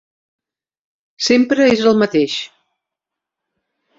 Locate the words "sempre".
1.25-1.67